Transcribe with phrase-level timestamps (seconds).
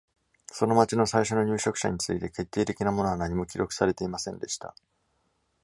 [0.51, 4.73] その町の最初の入植者について決定的なものは何も記録されていませんでした。